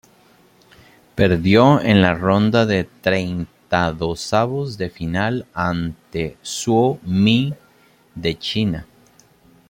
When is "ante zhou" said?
5.53-6.99